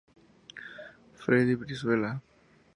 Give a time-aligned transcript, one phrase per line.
[1.19, 2.19] Freddy Brizuela.